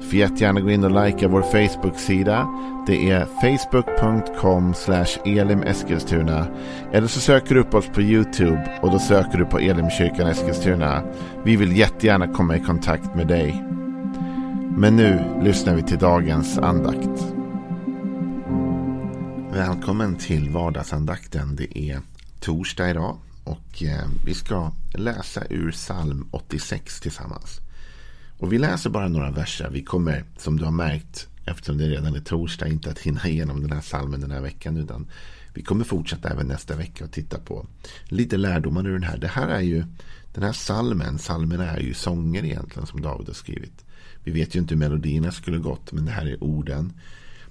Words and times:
Får 0.00 0.14
jättegärna 0.14 0.60
gå 0.60 0.70
in 0.70 0.84
och 0.84 1.04
likea 1.04 1.28
vår 1.28 1.42
Facebook-sida. 1.42 2.48
Det 2.86 3.10
är 3.10 3.26
facebook.com 3.40 4.74
elimeskilstuna. 5.24 6.46
Eller 6.92 7.06
så 7.06 7.20
söker 7.20 7.54
du 7.54 7.60
upp 7.60 7.74
oss 7.74 7.86
på 7.86 8.02
YouTube 8.02 8.78
och 8.82 8.90
då 8.90 8.98
söker 8.98 9.38
du 9.38 9.44
på 9.44 9.58
Elimkyrkan 9.58 10.26
Eskilstuna. 10.26 11.02
Vi 11.44 11.56
vill 11.56 11.76
jättegärna 11.76 12.28
komma 12.28 12.56
i 12.56 12.60
kontakt 12.60 13.14
med 13.14 13.26
dig. 13.26 13.64
Men 14.76 14.96
nu 14.96 15.40
lyssnar 15.42 15.74
vi 15.74 15.82
till 15.82 15.98
dagens 15.98 16.58
andakt. 16.58 17.34
Välkommen 19.52 20.16
till 20.16 20.50
vardagsandakten. 20.50 21.56
Det 21.56 21.78
är 21.78 22.00
torsdag 22.40 22.90
idag 22.90 23.16
och 23.44 23.82
eh, 23.82 24.08
vi 24.24 24.34
ska 24.34 24.72
läsa 24.94 25.42
ur 25.50 25.70
psalm 25.72 26.28
86 26.30 27.00
tillsammans. 27.00 27.60
Och 28.38 28.52
vi 28.52 28.58
läser 28.58 28.90
bara 28.90 29.08
några 29.08 29.30
verser. 29.30 29.70
Vi 29.70 29.82
kommer, 29.82 30.24
som 30.36 30.56
du 30.56 30.64
har 30.64 30.72
märkt, 30.72 31.28
eftersom 31.44 31.78
det 31.78 31.88
redan 31.88 32.14
är 32.14 32.20
torsdag, 32.20 32.68
inte 32.68 32.90
att 32.90 32.98
hinna 32.98 33.28
igenom 33.28 33.60
den 33.60 33.72
här 33.72 33.80
salmen 33.80 34.20
den 34.20 34.30
här 34.30 34.40
veckan. 34.40 34.76
Utan 34.76 35.06
vi 35.54 35.62
kommer 35.62 35.84
fortsätta 35.84 36.28
även 36.28 36.46
nästa 36.46 36.76
vecka 36.76 37.04
och 37.04 37.12
titta 37.12 37.38
på 37.38 37.66
lite 38.04 38.36
lärdomar 38.36 38.86
ur 38.86 38.92
den 38.92 39.02
här. 39.02 39.18
Det 39.18 39.28
här 39.28 39.48
är 39.48 39.60
ju, 39.60 39.84
den 40.34 40.42
här 40.42 40.52
salmen, 40.52 41.18
salmerna 41.18 41.70
är 41.70 41.80
ju 41.80 41.94
sånger 41.94 42.44
egentligen 42.44 42.86
som 42.86 43.00
David 43.00 43.26
har 43.26 43.34
skrivit. 43.34 43.84
Vi 44.24 44.32
vet 44.32 44.54
ju 44.54 44.58
inte 44.58 44.74
hur 44.74 44.78
melodierna 44.78 45.32
skulle 45.32 45.58
gått, 45.58 45.92
men 45.92 46.04
det 46.04 46.10
här 46.10 46.26
är 46.26 46.44
orden. 46.44 46.92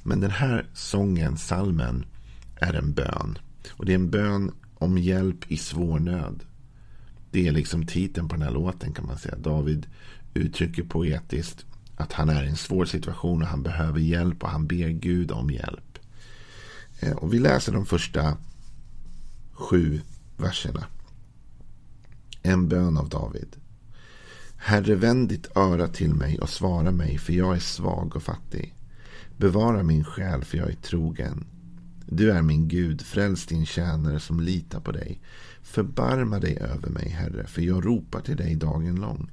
Men 0.04 0.20
den 0.20 0.32
här 0.32 0.66
sången, 0.74 1.38
salmen, 1.38 2.06
är 2.56 2.74
en 2.74 2.94
bön. 2.94 3.38
Och 3.70 3.86
det 3.86 3.92
är 3.92 3.96
en 3.96 4.10
bön 4.10 4.52
om 4.76 4.98
hjälp 4.98 5.52
i 5.52 5.58
svår 5.58 6.00
nöd. 6.00 6.44
Det 7.32 7.48
är 7.48 7.52
liksom 7.52 7.86
titeln 7.86 8.28
på 8.28 8.36
den 8.36 8.44
här 8.44 8.52
låten 8.52 8.94
kan 8.94 9.06
man 9.06 9.18
säga. 9.18 9.36
David 9.38 9.88
uttrycker 10.34 10.84
poetiskt 10.84 11.66
att 11.96 12.14
han 12.14 12.30
är 12.30 12.44
i 12.44 12.48
en 12.48 12.56
svår 12.56 12.86
situation 12.86 13.42
och 13.42 13.48
han 13.48 13.64
behöver 13.64 14.00
hjälp 14.00 14.44
och 14.44 14.50
han 14.50 14.68
ber 14.68 14.90
Gud 14.90 15.32
om 15.32 15.50
hjälp. 15.50 16.00
Eh, 17.00 17.12
och 17.12 17.34
vi 17.34 17.40
läser 17.40 17.72
de 17.72 17.86
första 17.86 18.38
sju 19.52 20.02
verserna. 20.38 20.86
En 22.42 22.68
bön 22.68 22.98
av 22.98 23.10
David. 23.10 23.56
Herre, 24.58 24.96
vänd 24.96 25.30
ditt 25.30 25.58
öra 25.58 25.88
till 25.88 26.14
mig 26.14 26.40
och 26.40 26.50
svara 26.50 26.92
mig, 26.92 27.18
för 27.18 27.34
jag 27.34 27.56
är 27.56 27.60
svag 27.60 28.16
och 28.16 28.24
fattig. 28.24 28.74
Bevara 29.38 29.84
min 29.84 30.04
själ, 30.04 30.44
för 30.44 30.58
jag 30.58 30.70
är 30.70 30.76
trogen. 30.76 31.46
Du 32.06 32.32
är 32.32 32.42
min 32.42 32.68
Gud, 32.68 33.02
fräls 33.02 33.46
din 33.46 33.66
tjänare 33.66 34.20
som 34.20 34.40
litar 34.40 34.80
på 34.80 34.92
dig. 34.92 35.22
Förbarma 35.62 36.40
dig 36.40 36.58
över 36.58 36.90
mig, 36.90 37.10
Herre, 37.10 37.48
för 37.48 37.62
jag 37.62 37.86
ropar 37.86 38.22
till 38.22 38.38
dig 38.38 38.56
dagen 38.56 38.96
lång. 38.96 39.32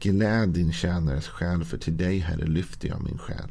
Gläd 0.00 0.48
din 0.48 0.72
tjänares 0.72 1.28
själ, 1.28 1.64
för 1.64 1.78
till 1.78 1.96
dig, 1.96 2.18
Herre, 2.18 2.46
lyfter 2.46 2.88
jag 2.88 3.02
min 3.02 3.18
själ. 3.18 3.50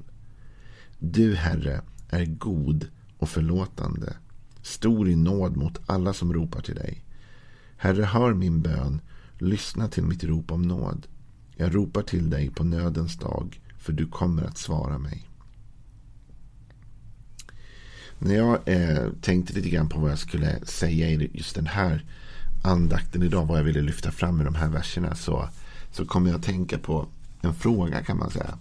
Du, 1.00 1.36
Herre, 1.36 1.82
är 2.10 2.26
god 2.26 2.88
och 3.18 3.30
förlåtande, 3.30 4.14
stor 4.62 5.10
i 5.10 5.16
nåd 5.16 5.58
mot 5.58 5.80
alla 5.86 6.14
som 6.14 6.34
ropar 6.34 6.62
till 6.62 6.76
dig. 6.76 7.04
Herre, 7.78 8.04
hör 8.04 8.34
min 8.34 8.62
bön, 8.62 9.02
lyssna 9.38 9.88
till 9.88 10.04
mitt 10.04 10.24
rop 10.24 10.52
om 10.52 10.62
nåd. 10.62 11.08
Jag 11.56 11.76
ropar 11.76 12.02
till 12.02 12.30
dig 12.30 12.50
på 12.50 12.64
nödens 12.64 13.18
dag, 13.18 13.62
för 13.78 13.94
du 13.94 14.08
kommer 14.08 14.44
att 14.44 14.58
svara 14.58 14.98
mig. 14.98 15.30
När 18.20 18.36
jag 18.36 18.60
eh, 18.66 19.10
tänkte 19.22 19.54
lite 19.54 19.70
grann 19.70 19.90
på 19.90 20.00
vad 20.00 20.12
jag 20.12 20.20
skulle 20.20 20.66
säga 20.66 21.10
i 21.10 21.32
just 21.34 21.56
den 21.56 21.68
här 21.68 22.06
andakten 22.64 23.24
idag, 23.24 23.46
vad 23.46 23.60
jag 23.60 23.64
ville 23.64 23.82
lyfta 23.82 24.12
fram 24.12 24.42
i 24.42 24.44
de 24.44 24.56
här 24.56 24.70
verserna, 24.70 25.16
så 25.16 25.50
så 25.96 26.06
kommer 26.06 26.30
jag 26.30 26.40
att 26.40 26.46
tänka 26.46 26.78
på 26.78 27.08
en 27.42 27.54
fråga 27.54 28.04
kan 28.04 28.18
man 28.18 28.30
säga. 28.30 28.58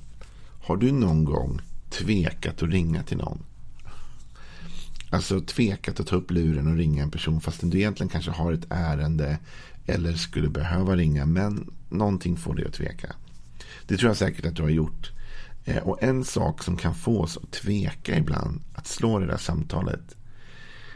Har 0.62 0.76
du 0.76 0.92
någon 0.92 1.24
gång 1.24 1.60
tvekat 1.90 2.62
att 2.62 2.68
ringa 2.68 3.02
till 3.02 3.16
någon? 3.16 3.42
Alltså 5.10 5.40
tvekat 5.40 6.00
att 6.00 6.06
ta 6.06 6.16
upp 6.16 6.30
luren 6.30 6.66
och 6.66 6.76
ringa 6.76 7.02
en 7.02 7.10
person 7.10 7.40
fastän 7.40 7.70
du 7.70 7.78
egentligen 7.78 8.08
kanske 8.08 8.30
har 8.30 8.52
ett 8.52 8.66
ärende 8.70 9.38
eller 9.86 10.12
skulle 10.12 10.48
behöva 10.48 10.96
ringa 10.96 11.26
men 11.26 11.70
någonting 11.88 12.36
får 12.36 12.54
dig 12.54 12.66
att 12.66 12.74
tveka. 12.74 13.12
Det 13.86 13.96
tror 13.96 14.10
jag 14.10 14.16
säkert 14.16 14.46
att 14.46 14.56
du 14.56 14.62
har 14.62 14.70
gjort. 14.70 15.10
Eh, 15.64 15.82
och 15.82 16.02
en 16.02 16.24
sak 16.24 16.62
som 16.62 16.76
kan 16.76 16.94
få 16.94 17.20
oss 17.20 17.36
att 17.36 17.50
tveka 17.50 18.18
ibland 18.18 18.60
att 18.74 18.86
slå 18.86 19.18
det 19.18 19.26
där 19.26 19.36
samtalet 19.36 20.16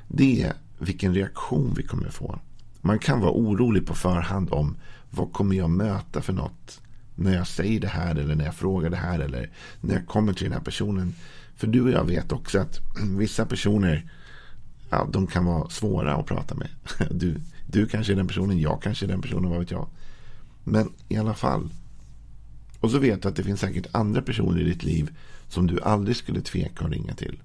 det 0.09 0.43
är 0.43 0.53
vilken 0.78 1.15
reaktion 1.15 1.75
vi 1.77 1.82
kommer 1.82 2.10
få. 2.10 2.38
Man 2.81 2.98
kan 2.98 3.21
vara 3.21 3.32
orolig 3.32 3.87
på 3.87 3.94
förhand 3.94 4.53
om 4.53 4.77
vad 5.11 5.33
kommer 5.33 5.57
jag 5.57 5.71
möta 5.71 6.23
för 6.23 6.33
något 6.33 6.81
när 7.15 7.35
jag 7.35 7.47
säger 7.47 7.81
det 7.81 7.89
här 7.89 8.15
eller 8.15 8.35
när 8.35 8.45
jag 8.45 8.55
frågar 8.55 8.91
det 8.91 8.97
här 8.97 9.19
eller 9.19 9.51
när 9.81 9.95
jag 9.95 10.07
kommer 10.07 10.33
till 10.33 10.45
den 10.45 10.53
här 10.53 10.61
personen. 10.61 11.15
För 11.57 11.67
du 11.67 11.83
och 11.83 11.91
jag 11.91 12.05
vet 12.05 12.33
också 12.33 12.59
att 12.59 12.81
vissa 13.19 13.47
personer 13.47 14.11
ja, 14.91 15.09
de 15.13 15.27
kan 15.27 15.45
vara 15.45 15.69
svåra 15.69 16.15
att 16.15 16.27
prata 16.27 16.55
med. 16.55 16.69
Du, 17.11 17.41
du 17.67 17.87
kanske 17.87 18.13
är 18.13 18.17
den 18.17 18.29
personen, 18.29 18.59
jag 18.59 18.83
kanske 18.83 19.07
är 19.07 19.09
den 19.09 19.23
personen, 19.23 19.51
vad 19.51 19.59
vet 19.59 19.71
jag. 19.71 19.89
Men 20.65 20.93
i 21.09 21.17
alla 21.17 21.35
fall. 21.35 21.71
Och 22.81 22.91
så 22.91 22.99
vet 22.99 23.23
du 23.23 23.29
att 23.29 23.37
det 23.37 23.43
finns 23.45 23.61
säkert 23.61 23.87
andra 23.93 24.23
personer 24.23 24.61
i 24.61 24.65
ditt 24.65 24.85
liv 24.85 25.17
som 25.49 25.67
du 25.67 25.81
aldrig 25.81 26.17
skulle 26.17 26.41
tveka 26.41 26.85
att 26.85 26.91
ringa 26.91 27.15
till. 27.15 27.43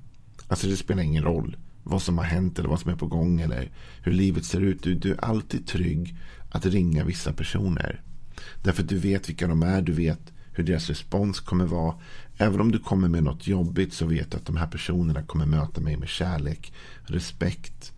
Alltså 0.48 0.68
det 0.68 0.78
spelar 0.78 1.04
ingen 1.04 1.24
roll 1.24 1.58
vad 1.84 2.02
som 2.02 2.18
har 2.18 2.26
hänt 2.26 2.60
eller 2.60 2.70
vad 2.70 2.80
som 2.80 2.92
är 2.92 2.96
på 2.96 3.08
gång 3.08 3.42
eller 3.42 3.72
hur 4.02 4.12
livet 4.12 4.46
ser 4.46 4.62
ut. 4.62 4.84
Du, 4.84 4.96
du 4.96 5.12
är 5.12 5.26
alltid 5.26 5.68
trygg 5.68 6.16
att 6.54 6.66
ringa 6.66 7.04
vissa 7.04 7.34
personer. 7.34 8.02
Därför 8.64 8.84
att 8.84 8.90
du 8.90 8.98
vet 8.98 9.30
vilka 9.30 9.48
de 9.48 9.64
är, 9.64 9.82
du 9.82 9.92
vet 9.92 10.20
hur 10.52 10.64
deras 10.64 10.90
respons 10.90 11.40
kommer 11.40 11.66
vara. 11.66 11.96
Även 12.38 12.62
om 12.62 12.72
du 12.72 12.80
kommer 12.80 13.08
med 13.08 13.24
något 13.24 13.48
jobbigt 13.48 13.94
så 13.94 14.06
vet 14.06 14.32
du 14.32 14.38
att 14.38 14.46
de 14.46 14.58
här 14.58 14.68
personerna 14.68 15.24
kommer 15.24 15.46
möta 15.46 15.82
mig 15.82 15.98
med 15.98 16.10
kärlek, 16.10 16.74
respekt. 17.04 17.94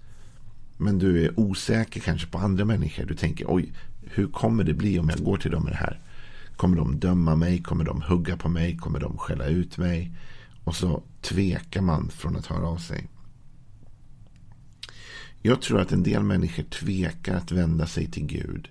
Men 0.77 0.99
du 0.99 1.25
är 1.25 1.39
osäker 1.39 1.99
kanske 1.99 2.27
på 2.27 2.38
andra 2.38 2.66
människor. 2.66 3.05
Du 3.05 3.16
tänker, 3.16 3.45
oj, 3.49 3.73
hur 4.03 4.27
kommer 4.27 4.63
det 4.63 4.73
bli 4.73 4.99
om 4.99 5.09
jag 5.09 5.19
går 5.19 5.37
till 5.37 5.51
dem 5.51 5.63
med 5.63 5.73
det 5.73 5.77
här? 5.77 5.99
Kommer 6.55 6.77
de 6.77 6.99
döma 6.99 7.35
mig? 7.35 7.63
Kommer 7.63 7.83
de 7.83 8.01
hugga 8.01 8.37
på 8.37 8.49
mig? 8.49 8.77
Kommer 8.77 8.99
de 8.99 9.17
skälla 9.17 9.45
ut 9.45 9.77
mig? 9.77 10.11
Och 10.63 10.75
så 10.75 11.03
tvekar 11.22 11.81
man 11.81 12.09
från 12.09 12.35
att 12.35 12.45
höra 12.45 12.67
av 12.67 12.77
sig. 12.77 13.07
Jag 15.45 15.61
tror 15.61 15.81
att 15.81 15.91
en 15.91 16.03
del 16.03 16.23
människor 16.23 16.63
tvekar 16.63 17.35
att 17.35 17.51
vända 17.51 17.88
sig 17.88 18.11
till 18.11 18.25
Gud. 18.25 18.69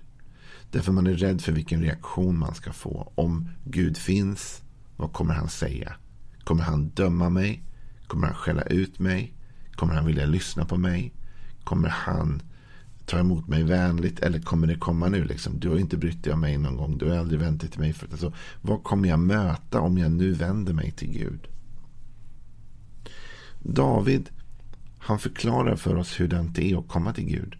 Därför 0.71 0.91
man 0.91 1.07
är 1.07 1.13
rädd 1.13 1.41
för 1.41 1.51
vilken 1.51 1.81
reaktion 1.81 2.37
man 2.37 2.55
ska 2.55 2.73
få. 2.73 3.11
Om 3.15 3.49
Gud 3.63 3.97
finns, 3.97 4.61
vad 4.97 5.13
kommer 5.13 5.33
han 5.33 5.49
säga? 5.49 5.95
Kommer 6.43 6.63
han 6.63 6.89
döma 6.89 7.29
mig? 7.29 7.63
Kommer 8.07 8.27
han 8.27 8.35
skälla 8.35 8.61
ut 8.61 8.99
mig? 8.99 9.33
Kommer 9.75 9.93
han 9.93 10.05
vilja 10.05 10.25
lyssna 10.25 10.65
på 10.65 10.77
mig? 10.77 11.13
Kommer 11.63 11.89
han 11.89 12.41
ta 13.05 13.19
emot 13.19 13.47
mig 13.47 13.63
vänligt? 13.63 14.19
Eller 14.19 14.39
kommer 14.39 14.67
det 14.67 14.75
komma 14.75 15.09
nu? 15.09 15.23
Liksom, 15.23 15.59
du 15.59 15.69
har 15.69 15.77
inte 15.77 15.97
brytt 15.97 16.23
dig 16.23 16.33
om 16.33 16.39
mig 16.39 16.57
någon 16.57 16.77
gång. 16.77 16.97
Du 16.97 17.09
har 17.09 17.17
aldrig 17.17 17.39
vänt 17.39 17.61
dig 17.61 17.69
till 17.69 17.79
mig. 17.79 17.93
För, 17.93 18.07
alltså, 18.11 18.33
vad 18.61 18.83
kommer 18.83 19.09
jag 19.09 19.19
möta 19.19 19.79
om 19.79 19.97
jag 19.97 20.11
nu 20.11 20.33
vänder 20.33 20.73
mig 20.73 20.91
till 20.91 21.11
Gud? 21.11 21.47
David 23.59 24.29
han 25.05 25.19
förklarar 25.19 25.75
för 25.75 25.95
oss 25.95 26.19
hur 26.19 26.27
det 26.27 26.71
är 26.71 26.79
att 26.79 26.87
komma 26.87 27.13
till 27.13 27.25
Gud. 27.25 27.55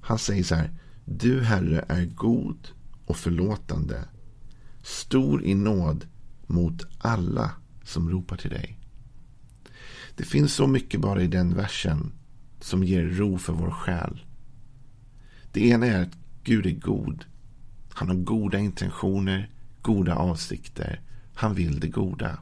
Han 0.00 0.18
säger 0.18 0.44
så 0.44 0.54
här. 0.54 0.70
Du 1.04 1.42
Herre 1.42 1.84
är 1.88 2.04
god 2.04 2.68
och 3.06 3.16
förlåtande. 3.16 4.04
Stor 4.82 5.44
i 5.44 5.54
nåd 5.54 6.06
mot 6.46 6.86
alla 6.98 7.50
som 7.84 8.10
ropar 8.10 8.36
till 8.36 8.50
dig. 8.50 8.78
Det 10.16 10.24
finns 10.24 10.54
så 10.54 10.66
mycket 10.66 11.00
bara 11.00 11.22
i 11.22 11.26
den 11.26 11.54
versen 11.54 12.12
som 12.60 12.84
ger 12.84 13.02
ro 13.02 13.38
för 13.38 13.52
vår 13.52 13.70
själ. 13.70 14.24
Det 15.52 15.68
ena 15.68 15.86
är 15.86 16.02
att 16.02 16.18
Gud 16.44 16.66
är 16.66 16.70
god. 16.70 17.24
Han 17.90 18.08
har 18.08 18.16
goda 18.16 18.58
intentioner, 18.58 19.50
goda 19.82 20.14
avsikter. 20.14 21.00
Han 21.34 21.54
vill 21.54 21.80
det 21.80 21.88
goda. 21.88 22.38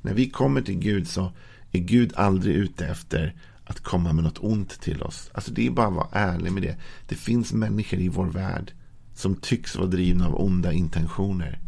När 0.00 0.14
vi 0.14 0.30
kommer 0.30 0.62
till 0.62 0.78
Gud 0.78 1.08
så 1.08 1.32
är 1.72 1.80
Gud 1.80 2.12
aldrig 2.16 2.56
ute 2.56 2.86
efter 2.86 3.34
att 3.68 3.80
komma 3.80 4.12
med 4.12 4.24
något 4.24 4.38
ont 4.38 4.80
till 4.80 5.02
oss. 5.02 5.30
Alltså 5.34 5.52
det 5.52 5.66
är 5.66 5.70
bara 5.70 5.86
att 5.86 5.94
vara 5.94 6.08
ärlig 6.12 6.52
med 6.52 6.62
det. 6.62 6.76
Det 7.08 7.14
finns 7.14 7.52
människor 7.52 8.00
i 8.00 8.08
vår 8.08 8.26
värld 8.26 8.72
som 9.14 9.36
tycks 9.36 9.76
vara 9.76 9.86
drivna 9.86 10.26
av 10.26 10.40
onda 10.40 10.72
intentioner. 10.72 11.60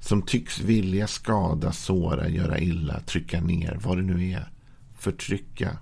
Som 0.00 0.22
tycks 0.22 0.60
vilja 0.60 1.06
skada, 1.06 1.72
såra, 1.72 2.28
göra 2.28 2.58
illa, 2.58 3.00
trycka 3.00 3.40
ner, 3.40 3.78
vad 3.82 3.98
det 3.98 4.02
nu 4.02 4.30
är. 4.30 4.50
Förtrycka. 4.98 5.78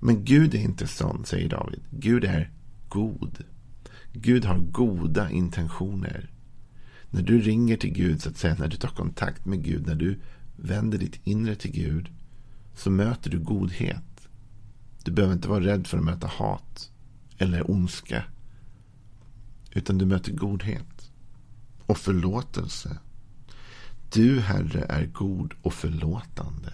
Men 0.00 0.24
Gud 0.24 0.54
är 0.54 0.58
inte 0.58 0.86
sån, 0.86 1.24
säger 1.24 1.48
David. 1.48 1.80
Gud 1.90 2.24
är 2.24 2.50
god. 2.88 3.44
Gud 4.12 4.44
har 4.44 4.58
goda 4.58 5.30
intentioner. 5.30 6.30
När 7.10 7.22
du 7.22 7.40
ringer 7.40 7.76
till 7.76 7.92
Gud, 7.92 8.22
så 8.22 8.28
att 8.28 8.36
säga, 8.36 8.56
när 8.58 8.68
du 8.68 8.76
tar 8.76 8.88
kontakt 8.88 9.46
med 9.46 9.64
Gud, 9.64 9.86
när 9.86 9.94
du 9.94 10.20
vänder 10.56 10.98
ditt 10.98 11.20
inre 11.24 11.54
till 11.54 11.72
Gud, 11.72 12.08
så 12.74 12.90
möter 12.90 13.30
du 13.30 13.38
godhet. 13.38 14.28
Du 15.04 15.10
behöver 15.10 15.34
inte 15.34 15.48
vara 15.48 15.64
rädd 15.64 15.86
för 15.86 15.98
att 15.98 16.04
möta 16.04 16.26
hat 16.26 16.90
eller 17.38 17.70
ondska. 17.70 18.24
Utan 19.72 19.98
du 19.98 20.06
möter 20.06 20.32
godhet 20.32 21.10
och 21.86 21.98
förlåtelse. 21.98 22.98
Du, 24.12 24.40
Herre, 24.40 24.84
är 24.84 25.06
god 25.06 25.54
och 25.62 25.74
förlåtande. 25.74 26.72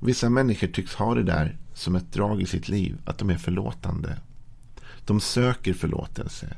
Vissa 0.00 0.30
människor 0.30 0.68
tycks 0.68 0.94
ha 0.94 1.14
det 1.14 1.22
där 1.22 1.58
som 1.74 1.96
ett 1.96 2.12
drag 2.12 2.42
i 2.42 2.46
sitt 2.46 2.68
liv, 2.68 2.98
att 3.04 3.18
de 3.18 3.30
är 3.30 3.36
förlåtande. 3.36 4.18
De 5.04 5.20
söker 5.20 5.74
förlåtelse. 5.74 6.56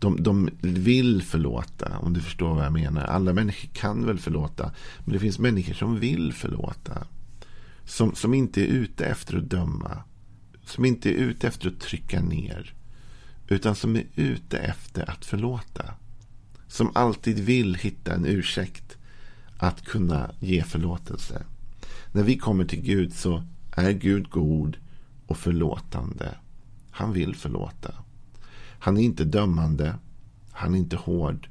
De, 0.00 0.22
de 0.22 0.50
vill 0.60 1.22
förlåta, 1.22 1.98
om 1.98 2.12
du 2.12 2.20
förstår 2.20 2.54
vad 2.54 2.64
jag 2.64 2.72
menar. 2.72 3.04
Alla 3.04 3.32
människor 3.32 3.68
kan 3.72 4.06
väl 4.06 4.18
förlåta, 4.18 4.72
men 5.04 5.12
det 5.12 5.18
finns 5.18 5.38
människor 5.38 5.74
som 5.74 6.00
vill 6.00 6.32
förlåta. 6.32 7.06
Som, 7.84 8.14
som 8.14 8.34
inte 8.34 8.62
är 8.62 8.66
ute 8.66 9.04
efter 9.04 9.36
att 9.36 9.50
döma. 9.50 10.02
Som 10.64 10.84
inte 10.84 11.10
är 11.10 11.14
ute 11.14 11.48
efter 11.48 11.68
att 11.68 11.80
trycka 11.80 12.20
ner. 12.20 12.74
Utan 13.48 13.74
som 13.74 13.96
är 13.96 14.04
ute 14.16 14.58
efter 14.58 15.10
att 15.10 15.24
förlåta. 15.24 15.84
Som 16.68 16.90
alltid 16.94 17.38
vill 17.38 17.74
hitta 17.74 18.14
en 18.14 18.26
ursäkt 18.26 18.96
att 19.58 19.84
kunna 19.84 20.30
ge 20.40 20.62
förlåtelse. 20.62 21.42
När 22.12 22.22
vi 22.22 22.36
kommer 22.36 22.64
till 22.64 22.82
Gud 22.82 23.14
så 23.14 23.44
är 23.72 23.92
Gud 23.92 24.30
god 24.30 24.76
och 25.26 25.38
förlåtande. 25.38 26.34
Han 26.90 27.12
vill 27.12 27.34
förlåta. 27.34 27.94
Han 28.80 28.96
är 28.96 29.02
inte 29.02 29.24
dömande. 29.24 29.94
Han 30.52 30.74
är 30.74 30.78
inte 30.78 30.96
hård. 30.96 31.48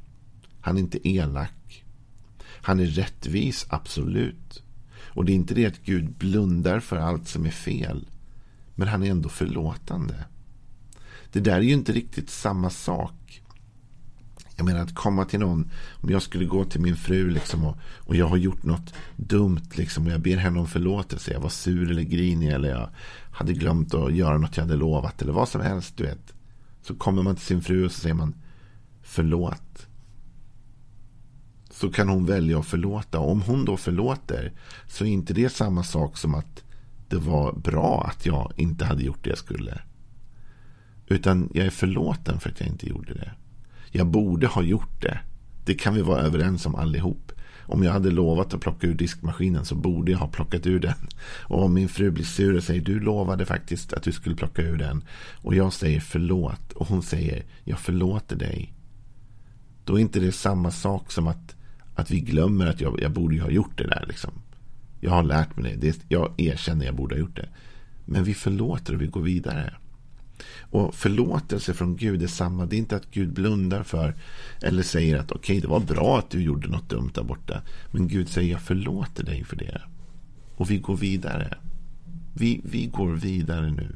Han 0.62 0.76
är 0.76 0.80
inte 0.80 1.10
elak. 1.10 1.86
Han 2.62 2.80
är 2.80 2.86
rättvis, 2.86 3.66
absolut. 3.70 4.64
Och 5.02 5.26
det 5.26 5.31
är 5.31 5.36
inte 5.36 5.54
det 5.54 5.66
att 5.66 5.86
Gud 5.86 6.12
blundar 6.12 6.80
för 6.80 6.98
allt 6.98 7.28
som 7.28 7.46
är 7.46 7.52
fel. 7.52 8.08
Men 8.76 8.88
han 8.88 9.04
är 9.04 9.12
ändå 9.12 9.30
förlåtande. 9.30 10.26
Det 11.31 11.40
där 11.40 11.56
är 11.56 11.62
ju 11.62 11.74
inte 11.74 11.92
riktigt 11.92 12.30
samma 12.30 12.70
sak. 12.70 13.42
Jag 14.56 14.66
menar 14.66 14.80
att 14.80 14.96
komma 14.96 15.26
till 15.26 15.40
någon. 15.40 15.72
Om 15.92 16.10
jag 16.10 16.22
skulle 16.22 16.46
gå 16.46 16.66
till 16.66 16.81
min 16.81 16.96
fru 16.96 17.30
liksom 17.30 17.66
och, 17.66 17.78
och 17.81 18.16
jag 18.16 18.28
har 18.28 18.38
gjort 18.38 18.64
något 18.64 18.94
dumt. 19.16 19.70
Liksom, 19.74 20.06
och 20.06 20.12
jag 20.12 20.22
ber 20.22 20.38
henne 20.38 20.60
om 20.60 20.68
förlåtelse. 20.68 21.31
Jag 21.34 21.40
var 21.40 21.50
sur 21.50 21.92
eller 21.92 22.02
grinig. 22.02 22.50
Eller 22.50 22.70
jag 22.70 22.90
hade 23.31 23.54
glömt 23.54 23.94
att 23.94 24.14
göra 24.14 24.38
något 24.38 24.58
jag 24.58 24.64
hade 24.64 24.76
lovat. 24.76 25.22
Eller 25.22 25.34
vad 25.34 25.50
som 25.50 25.62
helst. 25.62 25.98
Du 25.98 26.04
vet. 26.04 26.34
Så 26.89 26.95
kommer 26.95 27.24
man 27.24 27.36
till 27.36 27.45
sin 27.45 27.62
fru 27.62 27.86
och 27.86 27.91
så 27.91 28.00
säger 28.00 28.15
man 28.15 28.36
förlåt. 29.01 29.88
Så 31.69 31.91
kan 31.91 32.09
hon 32.09 32.25
välja 32.25 32.59
att 32.59 32.65
förlåta. 32.65 33.19
Om 33.19 33.41
hon 33.41 33.65
då 33.65 33.77
förlåter 33.77 34.53
så 34.88 35.06
är 35.06 35.09
inte 35.09 35.33
det 35.33 35.50
samma 35.50 35.83
sak 35.83 36.18
som 36.18 36.36
att 36.36 36.63
det 37.09 37.18
var 37.18 37.53
bra 37.53 38.03
att 38.03 38.25
jag 38.25 38.53
inte 38.56 38.86
hade 38.86 39.03
gjort 39.03 39.24
det 39.24 39.30
jag 39.30 39.38
skulle. 39.38 39.81
Utan 41.07 41.50
jag 41.53 41.65
är 41.65 41.69
förlåten 41.69 42.39
för 42.39 42.50
att 42.50 42.59
jag 42.59 42.69
inte 42.69 42.89
gjorde 42.89 43.13
det. 43.13 43.31
Jag 43.92 44.07
borde 44.07 44.47
ha 44.47 44.62
gjort 44.62 45.01
det. 45.01 45.19
Det 45.65 45.74
kan 45.74 45.94
vi 45.94 46.01
vara 46.01 46.21
överens 46.21 46.65
om 46.65 46.75
allihop. 46.75 47.31
Om 47.71 47.83
jag 47.83 47.92
hade 47.92 48.12
lovat 48.12 48.54
att 48.54 48.62
plocka 48.62 48.88
ur 48.88 48.94
diskmaskinen 48.94 49.66
så 49.66 49.75
borde 49.75 50.12
jag 50.12 50.19
ha 50.19 50.27
plockat 50.27 50.68
ur 50.68 50.80
den. 50.80 51.07
Och 51.44 51.63
om 51.63 51.74
min 51.74 51.89
fru 51.89 52.12
blir 52.12 52.25
sur 52.25 52.57
och 52.57 52.63
säger 52.63 52.81
du 52.81 53.00
lovade 53.00 53.45
faktiskt 53.45 53.94
att 53.94 54.04
du 54.04 54.12
skulle 54.12 54.36
plocka 54.36 54.62
ur 54.62 54.77
den. 54.77 55.04
Och 55.42 55.56
jag 55.56 55.74
säger 55.74 56.00
förlåt. 56.00 56.71
Och 56.71 56.88
hon 56.88 57.04
säger 57.04 57.44
jag 57.63 57.80
förlåter 57.80 58.36
dig. 58.36 58.74
Då 59.86 59.95
är 59.95 60.01
inte 60.01 60.19
det 60.19 60.31
samma 60.31 60.71
sak 60.71 61.12
som 61.12 61.27
att, 61.27 61.56
att 61.95 62.12
vi 62.12 62.19
glömmer 62.19 62.68
att 62.68 62.81
jag, 62.81 63.00
jag 63.01 63.12
borde 63.12 63.42
ha 63.42 63.50
gjort 63.50 63.77
det 63.77 63.88
där. 63.88 64.06
Liksom. 64.07 64.31
Jag 65.00 65.12
har 65.12 65.24
lärt 65.24 65.57
mig 65.57 65.71
det. 65.71 65.88
det. 65.88 66.00
Jag 66.07 66.33
erkänner 66.38 66.81
att 66.81 66.86
jag 66.86 66.95
borde 66.95 67.16
ha 67.16 67.19
gjort 67.19 67.36
det. 67.36 67.50
Men 68.06 68.24
vi 68.24 68.33
förlåter 68.33 68.94
och 68.94 69.01
vi 69.01 69.07
går 69.07 69.21
vidare. 69.21 69.74
Och 70.62 70.95
förlåtelse 70.95 71.74
från 71.74 71.95
Gud 71.95 72.24
är 72.24 72.27
samma. 72.27 72.65
Det 72.65 72.75
är 72.75 72.77
inte 72.77 72.95
att 72.95 73.12
Gud 73.12 73.33
blundar 73.33 73.83
för 73.83 74.15
eller 74.62 74.83
säger 74.83 75.18
att 75.18 75.31
okej, 75.31 75.38
okay, 75.38 75.59
det 75.59 75.68
var 75.68 75.80
bra 75.80 76.19
att 76.19 76.30
du 76.30 76.41
gjorde 76.44 76.68
något 76.68 76.89
dumt 76.89 77.12
där 77.13 77.24
borta. 77.24 77.62
Men 77.91 78.07
Gud 78.07 78.30
säger 78.30 78.51
jag 78.51 78.62
förlåter 78.62 79.24
dig 79.24 79.44
för 79.44 79.56
det. 79.56 79.81
Och 80.56 80.71
vi 80.71 80.77
går 80.77 80.97
vidare. 80.97 81.57
Vi, 82.33 82.62
vi 82.63 82.86
går 82.86 83.13
vidare 83.13 83.71
nu. 83.71 83.95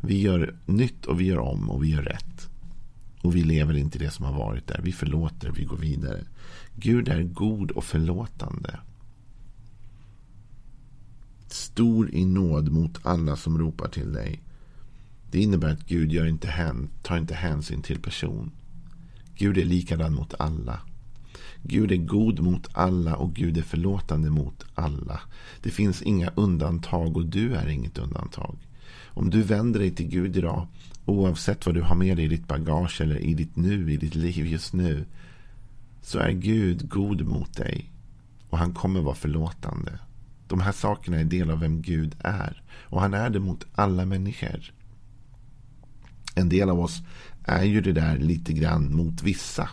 Vi 0.00 0.20
gör 0.20 0.56
nytt 0.66 1.06
och 1.06 1.20
vi 1.20 1.24
gör 1.24 1.38
om 1.38 1.70
och 1.70 1.84
vi 1.84 1.90
gör 1.90 2.02
rätt. 2.02 2.48
Och 3.22 3.36
vi 3.36 3.42
lever 3.42 3.76
inte 3.76 3.98
det 3.98 4.10
som 4.10 4.24
har 4.24 4.32
varit 4.32 4.66
där. 4.66 4.80
Vi 4.82 4.92
förlåter, 4.92 5.50
vi 5.50 5.64
går 5.64 5.76
vidare. 5.76 6.24
Gud 6.76 7.08
är 7.08 7.22
god 7.22 7.70
och 7.70 7.84
förlåtande. 7.84 8.78
Stor 11.48 12.14
i 12.14 12.24
nåd 12.24 12.72
mot 12.72 13.06
alla 13.06 13.36
som 13.36 13.58
ropar 13.58 13.88
till 13.88 14.12
dig. 14.12 14.40
Det 15.34 15.40
innebär 15.40 15.72
att 15.72 15.86
Gud 15.86 16.12
gör 16.12 16.26
inte 16.26 16.48
hän, 16.48 16.88
tar 17.02 17.16
inte 17.16 17.34
hänsyn 17.34 17.82
till 17.82 18.00
person. 18.00 18.50
Gud 19.36 19.58
är 19.58 19.64
likadan 19.64 20.14
mot 20.14 20.34
alla. 20.38 20.80
Gud 21.62 21.92
är 21.92 21.96
god 21.96 22.40
mot 22.40 22.68
alla 22.72 23.16
och 23.16 23.34
Gud 23.34 23.58
är 23.58 23.62
förlåtande 23.62 24.30
mot 24.30 24.64
alla. 24.74 25.20
Det 25.62 25.70
finns 25.70 26.02
inga 26.02 26.30
undantag 26.34 27.16
och 27.16 27.26
du 27.26 27.54
är 27.54 27.68
inget 27.68 27.98
undantag. 27.98 28.56
Om 29.06 29.30
du 29.30 29.42
vänder 29.42 29.80
dig 29.80 29.90
till 29.90 30.08
Gud 30.08 30.36
idag, 30.36 30.66
oavsett 31.04 31.66
vad 31.66 31.74
du 31.74 31.82
har 31.82 31.94
med 31.94 32.16
dig 32.16 32.24
i 32.24 32.28
ditt 32.28 32.48
bagage 32.48 33.00
eller 33.00 33.18
i 33.18 33.34
ditt 33.34 33.56
nu, 33.56 33.92
i 33.92 33.96
ditt 33.96 34.14
liv 34.14 34.46
just 34.46 34.72
nu, 34.72 35.04
så 36.02 36.18
är 36.18 36.30
Gud 36.30 36.88
god 36.88 37.26
mot 37.26 37.56
dig. 37.56 37.90
Och 38.50 38.58
han 38.58 38.74
kommer 38.74 39.00
vara 39.00 39.14
förlåtande. 39.14 39.98
De 40.48 40.60
här 40.60 40.72
sakerna 40.72 41.20
är 41.20 41.24
del 41.24 41.50
av 41.50 41.60
vem 41.60 41.82
Gud 41.82 42.14
är. 42.18 42.62
Och 42.70 43.00
han 43.00 43.14
är 43.14 43.30
det 43.30 43.40
mot 43.40 43.66
alla 43.74 44.06
människor 44.06 44.72
en 46.34 46.48
del 46.48 46.70
av 46.70 46.80
oss 46.80 47.02
är 47.44 47.64
ju 47.64 47.80
det 47.80 47.92
där 47.92 48.18
lite 48.18 48.52
grann 48.52 48.96
mot 48.96 49.22
vissa. 49.22 49.68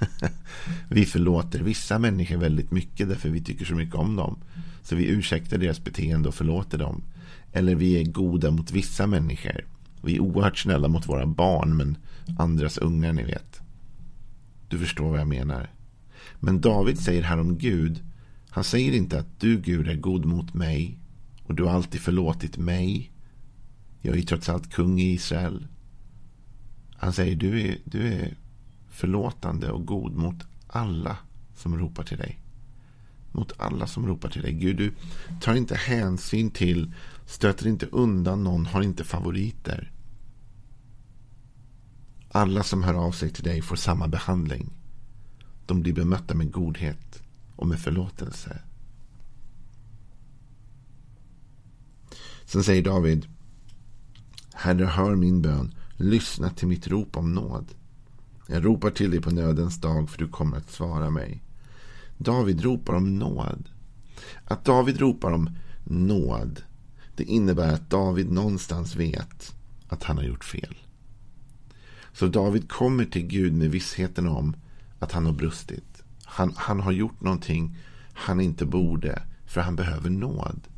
vi 0.88 1.04
förlåter 1.04 1.62
vissa 1.62 1.98
människor 1.98 2.36
väldigt 2.36 2.70
mycket 2.70 3.08
därför 3.08 3.28
vi 3.28 3.40
tycker 3.40 3.64
så 3.64 3.74
mycket 3.74 3.94
om 3.94 4.16
dem. 4.16 4.38
Så 4.82 4.96
vi 4.96 5.06
ursäktar 5.06 5.58
deras 5.58 5.84
beteende 5.84 6.28
och 6.28 6.34
förlåter 6.34 6.78
dem. 6.78 7.02
Eller 7.52 7.74
vi 7.74 8.00
är 8.00 8.04
goda 8.04 8.50
mot 8.50 8.70
vissa 8.70 9.06
människor. 9.06 9.64
Vi 10.02 10.16
är 10.16 10.20
oerhört 10.20 10.58
snälla 10.58 10.88
mot 10.88 11.08
våra 11.08 11.26
barn 11.26 11.76
men 11.76 11.96
andras 12.38 12.78
ungar 12.78 13.12
ni 13.12 13.22
vet. 13.22 13.60
Du 14.68 14.78
förstår 14.78 15.10
vad 15.10 15.20
jag 15.20 15.28
menar. 15.28 15.70
Men 16.40 16.60
David 16.60 16.98
säger 16.98 17.22
här 17.22 17.40
om 17.40 17.58
Gud. 17.58 18.02
Han 18.50 18.64
säger 18.64 18.92
inte 18.92 19.18
att 19.18 19.40
du 19.40 19.60
Gud 19.60 19.88
är 19.88 19.96
god 19.96 20.24
mot 20.24 20.54
mig. 20.54 20.98
Och 21.42 21.54
du 21.54 21.64
har 21.64 21.70
alltid 21.70 22.00
förlåtit 22.00 22.56
mig. 22.56 23.11
Jag 24.04 24.12
är 24.14 24.18
ju 24.18 24.22
trots 24.22 24.48
allt 24.48 24.72
kung 24.72 25.00
i 25.00 25.12
Israel. 25.12 25.66
Han 26.96 27.12
säger 27.12 27.36
du 27.36 27.60
är, 27.60 27.78
du 27.84 28.12
är 28.12 28.36
förlåtande 28.88 29.70
och 29.70 29.86
god 29.86 30.16
mot 30.16 30.36
alla 30.66 31.16
som 31.56 31.78
ropar 31.78 32.02
till 32.02 32.18
dig. 32.18 32.38
Mot 33.32 33.52
alla 33.60 33.86
som 33.86 34.06
ropar 34.06 34.28
till 34.28 34.42
dig. 34.42 34.52
Gud, 34.52 34.76
du 34.76 34.92
tar 35.40 35.54
inte 35.54 35.74
hänsyn 35.74 36.50
till, 36.50 36.94
stöter 37.26 37.66
inte 37.66 37.86
undan 37.86 38.44
någon, 38.44 38.66
har 38.66 38.82
inte 38.82 39.04
favoriter. 39.04 39.92
Alla 42.28 42.62
som 42.62 42.82
hör 42.82 42.94
av 42.94 43.12
sig 43.12 43.30
till 43.30 43.44
dig 43.44 43.62
får 43.62 43.76
samma 43.76 44.08
behandling. 44.08 44.70
De 45.66 45.82
blir 45.82 45.92
bemötta 45.92 46.34
med 46.34 46.52
godhet 46.52 47.22
och 47.56 47.66
med 47.66 47.80
förlåtelse. 47.80 48.60
Sen 52.44 52.64
säger 52.64 52.82
David 52.82 53.26
Herre, 54.62 54.84
hör 54.84 55.16
min 55.16 55.42
bön. 55.42 55.74
Lyssna 55.96 56.50
till 56.50 56.68
mitt 56.68 56.88
rop 56.88 57.16
om 57.16 57.34
nåd. 57.34 57.74
Jag 58.46 58.64
ropar 58.64 58.90
till 58.90 59.10
dig 59.10 59.20
på 59.20 59.30
nödens 59.30 59.80
dag 59.80 60.10
för 60.10 60.18
du 60.18 60.28
kommer 60.28 60.56
att 60.56 60.70
svara 60.70 61.10
mig. 61.10 61.42
David 62.18 62.60
ropar 62.60 62.94
om 62.94 63.18
nåd. 63.18 63.68
Att 64.44 64.64
David 64.64 65.00
ropar 65.00 65.32
om 65.32 65.50
nåd 65.84 66.62
det 67.16 67.24
innebär 67.24 67.74
att 67.74 67.90
David 67.90 68.32
någonstans 68.32 68.96
vet 68.96 69.54
att 69.88 70.02
han 70.02 70.16
har 70.16 70.24
gjort 70.24 70.44
fel. 70.44 70.76
Så 72.12 72.26
David 72.26 72.68
kommer 72.68 73.04
till 73.04 73.26
Gud 73.26 73.54
med 73.54 73.70
vissheten 73.70 74.28
om 74.28 74.56
att 74.98 75.12
han 75.12 75.26
har 75.26 75.32
brustit. 75.32 76.02
Han, 76.24 76.52
han 76.56 76.80
har 76.80 76.92
gjort 76.92 77.20
någonting 77.20 77.76
han 78.12 78.40
inte 78.40 78.66
borde 78.66 79.22
för 79.46 79.60
han 79.60 79.76
behöver 79.76 80.10
nåd 80.10 80.68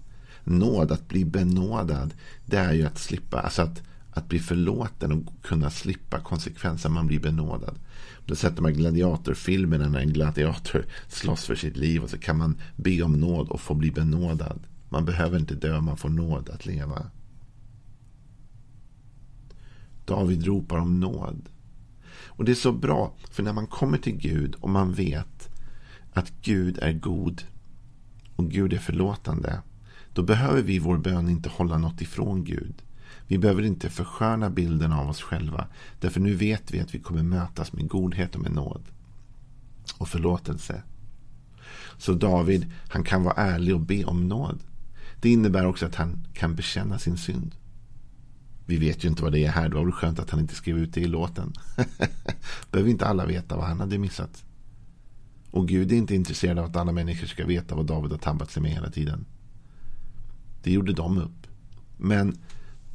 nåd, 0.44 0.92
att 0.92 1.08
bli 1.08 1.24
benådad, 1.24 2.14
det 2.46 2.56
är 2.56 2.72
ju 2.72 2.86
att 2.86 2.98
slippa, 2.98 3.40
alltså 3.40 3.62
att, 3.62 3.82
att 4.10 4.28
bli 4.28 4.38
förlåten 4.38 5.12
och 5.12 5.42
kunna 5.42 5.70
slippa 5.70 6.20
konsekvenser 6.20 6.88
man 6.88 7.06
blir 7.06 7.20
benådad. 7.20 7.78
Du 8.26 8.30
har 8.30 8.36
sett 8.36 8.56
de 8.56 8.64
här 8.64 8.72
gladiatorfilmerna 8.72 9.88
när 9.88 10.00
en 10.00 10.12
gladiator 10.12 10.84
slåss 11.08 11.44
för 11.44 11.54
sitt 11.54 11.76
liv 11.76 12.02
och 12.02 12.10
så 12.10 12.18
kan 12.18 12.38
man 12.38 12.60
be 12.76 13.02
om 13.02 13.12
nåd 13.12 13.48
och 13.48 13.60
få 13.60 13.74
bli 13.74 13.90
benådad. 13.90 14.60
Man 14.88 15.04
behöver 15.04 15.38
inte 15.38 15.54
dö, 15.54 15.80
man 15.80 15.96
får 15.96 16.08
nåd 16.08 16.50
att 16.50 16.66
leva. 16.66 17.06
David 20.04 20.44
ropar 20.46 20.78
om 20.78 21.00
nåd. 21.00 21.48
Och 22.36 22.44
det 22.44 22.52
är 22.52 22.56
så 22.56 22.72
bra, 22.72 23.14
för 23.30 23.42
när 23.42 23.52
man 23.52 23.66
kommer 23.66 23.98
till 23.98 24.16
Gud 24.16 24.54
och 24.54 24.70
man 24.70 24.92
vet 24.92 25.48
att 26.12 26.32
Gud 26.42 26.78
är 26.78 26.92
god 26.92 27.42
och 28.36 28.50
Gud 28.50 28.72
är 28.72 28.78
förlåtande, 28.78 29.62
då 30.14 30.22
behöver 30.22 30.62
vi 30.62 30.74
i 30.74 30.78
vår 30.78 30.98
bön 30.98 31.28
inte 31.28 31.48
hålla 31.48 31.78
något 31.78 32.00
ifrån 32.00 32.44
Gud. 32.44 32.82
Vi 33.26 33.38
behöver 33.38 33.62
inte 33.62 33.90
försköna 33.90 34.50
bilden 34.50 34.92
av 34.92 35.08
oss 35.08 35.22
själva. 35.22 35.66
Därför 36.00 36.20
nu 36.20 36.34
vet 36.34 36.74
vi 36.74 36.80
att 36.80 36.94
vi 36.94 36.98
kommer 36.98 37.22
mötas 37.22 37.72
med 37.72 37.88
godhet 37.88 38.34
och 38.34 38.40
med 38.40 38.52
nåd. 38.52 38.82
Och 39.98 40.08
förlåtelse. 40.08 40.82
Så 41.98 42.12
David, 42.12 42.72
han 42.88 43.04
kan 43.04 43.22
vara 43.22 43.34
ärlig 43.34 43.74
och 43.74 43.80
be 43.80 44.04
om 44.04 44.28
nåd. 44.28 44.58
Det 45.20 45.30
innebär 45.30 45.66
också 45.66 45.86
att 45.86 45.94
han 45.94 46.26
kan 46.32 46.54
bekänna 46.54 46.98
sin 46.98 47.16
synd. 47.16 47.54
Vi 48.66 48.76
vet 48.76 49.04
ju 49.04 49.08
inte 49.08 49.22
vad 49.22 49.32
det 49.32 49.44
är 49.44 49.50
här. 49.50 49.68
Det 49.68 49.74
var 49.74 49.84
väl 49.84 49.92
skönt 49.92 50.18
att 50.18 50.30
han 50.30 50.40
inte 50.40 50.54
skrev 50.54 50.78
ut 50.78 50.94
det 50.94 51.00
i 51.00 51.06
låten. 51.06 51.52
Behöver 52.70 52.90
inte 52.90 53.06
alla 53.06 53.26
veta 53.26 53.56
vad 53.56 53.66
han 53.66 53.80
hade 53.80 53.98
missat. 53.98 54.44
Och 55.50 55.68
Gud 55.68 55.92
är 55.92 55.96
inte 55.96 56.14
intresserad 56.14 56.58
av 56.58 56.64
att 56.64 56.76
alla 56.76 56.92
människor 56.92 57.26
ska 57.26 57.46
veta 57.46 57.74
vad 57.74 57.86
David 57.86 58.10
har 58.10 58.18
tabbat 58.18 58.50
sig 58.50 58.62
med 58.62 58.70
hela 58.70 58.90
tiden. 58.90 59.24
Det 60.64 60.72
gjorde 60.72 60.92
de 60.92 61.18
upp. 61.18 61.46
Men 61.96 62.38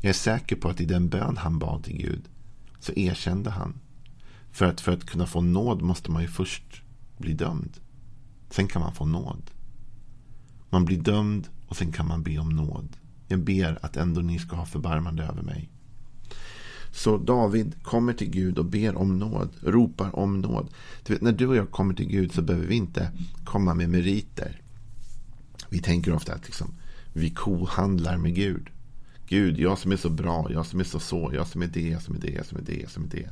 jag 0.01 0.09
är 0.09 0.13
säker 0.13 0.55
på 0.55 0.69
att 0.69 0.81
i 0.81 0.85
den 0.85 1.09
bön 1.09 1.37
han 1.37 1.59
bad 1.59 1.83
till 1.83 1.97
Gud 1.97 2.29
så 2.79 2.93
erkände 2.95 3.49
han. 3.49 3.79
För 4.51 4.65
att, 4.65 4.81
för 4.81 4.91
att 4.91 5.05
kunna 5.05 5.25
få 5.25 5.41
nåd 5.41 5.81
måste 5.81 6.11
man 6.11 6.21
ju 6.21 6.27
först 6.27 6.81
bli 7.17 7.33
dömd. 7.33 7.77
Sen 8.49 8.67
kan 8.67 8.81
man 8.81 8.93
få 8.93 9.05
nåd. 9.05 9.51
Man 10.69 10.85
blir 10.85 11.01
dömd 11.01 11.47
och 11.67 11.77
sen 11.77 11.91
kan 11.91 12.07
man 12.07 12.23
be 12.23 12.37
om 12.37 12.49
nåd. 12.49 12.97
Jag 13.27 13.39
ber 13.39 13.85
att 13.85 13.97
ändå 13.97 14.21
ni 14.21 14.39
ska 14.39 14.55
ha 14.55 14.65
förbarmande 14.65 15.23
över 15.23 15.41
mig. 15.41 15.69
Så 16.91 17.17
David 17.17 17.83
kommer 17.83 18.13
till 18.13 18.29
Gud 18.29 18.57
och 18.57 18.65
ber 18.65 18.95
om 18.95 19.19
nåd, 19.19 19.49
ropar 19.61 20.15
om 20.15 20.41
nåd. 20.41 20.69
Du 21.03 21.13
vet, 21.13 21.21
när 21.21 21.31
du 21.31 21.47
och 21.47 21.55
jag 21.55 21.71
kommer 21.71 21.93
till 21.93 22.07
Gud 22.07 22.33
så 22.33 22.41
behöver 22.41 22.67
vi 22.67 22.75
inte 22.75 23.11
komma 23.43 23.73
med 23.73 23.89
meriter. 23.89 24.61
Vi 25.69 25.79
tänker 25.79 26.13
ofta 26.13 26.33
att 26.33 26.45
liksom, 26.45 26.73
vi 27.19 27.29
kohandlar 27.29 28.17
med 28.17 28.35
Gud. 28.35 28.69
Gud, 29.27 29.59
jag 29.59 29.77
som 29.77 29.91
är 29.91 29.95
så 29.97 30.09
bra, 30.09 30.51
jag 30.51 30.65
som 30.65 30.79
är 30.79 30.83
så 30.83 30.99
så, 30.99 31.31
jag 31.33 31.47
som 31.47 31.61
är 31.61 31.67
det, 31.67 31.89
jag 31.89 32.01
som 32.01 32.15
är 32.15 32.19
det, 32.19 32.31
jag 32.31 32.45
som 32.45 32.57
är 32.57 32.61
det, 32.61 32.81
jag 32.81 32.91
som 32.91 33.03
är 33.03 33.07
det. 33.07 33.29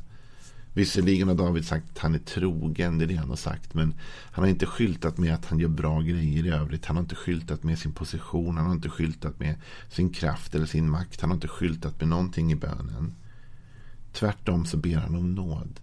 Visserligen 0.73 1.27
har 1.27 1.35
David 1.35 1.65
sagt 1.65 1.89
att 1.91 1.97
han 1.97 2.15
är 2.15 2.19
trogen, 2.19 2.97
det 2.97 3.05
är 3.05 3.07
det 3.07 3.15
han 3.15 3.29
har 3.29 3.35
sagt. 3.35 3.73
Men 3.73 3.93
han 4.31 4.43
har 4.43 4.49
inte 4.49 4.65
skyltat 4.65 5.17
med 5.17 5.33
att 5.33 5.45
han 5.45 5.59
gör 5.59 5.67
bra 5.67 6.01
grejer 6.01 6.45
i 6.45 6.49
övrigt. 6.49 6.85
Han 6.85 6.95
har 6.95 7.03
inte 7.03 7.15
skyltat 7.15 7.63
med 7.63 7.79
sin 7.79 7.93
position, 7.93 8.57
han 8.57 8.65
har 8.65 8.73
inte 8.73 8.89
skyltat 8.89 9.39
med 9.39 9.55
sin 9.89 10.09
kraft 10.09 10.55
eller 10.55 10.65
sin 10.65 10.89
makt. 10.89 11.21
Han 11.21 11.29
har 11.29 11.35
inte 11.35 11.47
skyltat 11.47 11.99
med 11.99 12.09
någonting 12.09 12.51
i 12.51 12.55
bönen. 12.55 13.15
Tvärtom 14.13 14.65
så 14.65 14.77
ber 14.77 14.95
han 14.95 15.15
om 15.15 15.35
nåd. 15.35 15.79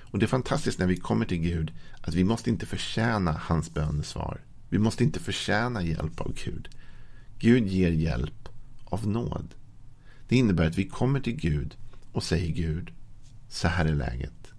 Och 0.00 0.18
det 0.18 0.26
är 0.26 0.28
fantastiskt 0.28 0.78
när 0.78 0.86
vi 0.86 0.96
kommer 0.96 1.26
till 1.26 1.38
Gud 1.38 1.72
att 2.00 2.14
vi 2.14 2.24
måste 2.24 2.50
inte 2.50 2.66
förtjäna 2.66 3.40
hans 3.40 3.74
bönesvar. 3.74 4.40
Vi 4.72 4.78
måste 4.78 5.04
inte 5.04 5.20
förtjäna 5.20 5.82
hjälp 5.82 6.20
av 6.20 6.34
Gud. 6.44 6.68
Gud 7.38 7.68
ger 7.68 7.90
hjälp 7.90 8.48
av 8.84 9.06
nåd. 9.06 9.54
Det 10.28 10.36
innebär 10.36 10.66
att 10.66 10.78
vi 10.78 10.88
kommer 10.88 11.20
till 11.20 11.36
Gud 11.36 11.76
och 12.12 12.22
säger 12.22 12.52
Gud, 12.52 12.90
så 13.48 13.68
här 13.68 13.84
är 13.84 13.94
läget. 13.94 14.52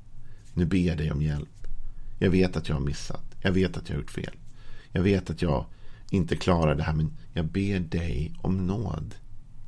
Nu 0.54 0.66
ber 0.66 0.78
jag 0.78 0.98
dig 0.98 1.12
om 1.12 1.22
hjälp. 1.22 1.68
Jag 2.20 2.30
vet 2.30 2.58
att 2.58 2.70
jag 2.70 2.76
har 2.76 2.82
missat. 2.82 3.36
Jag 3.42 3.52
vet 3.52 3.78
att 3.78 3.90
jag 3.90 3.96
har 3.96 4.02
gjort 4.02 4.12
fel. 4.12 4.36
Jag 4.92 5.04
vet 5.04 5.30
att 5.30 5.42
jag 5.42 5.66
inte 6.10 6.36
klarar 6.36 6.76
det 6.76 6.84
här, 6.84 6.94
men 6.94 7.14
jag 7.34 7.46
ber 7.46 7.80
dig 7.80 8.34
om 8.42 8.68
nåd. 8.68 9.16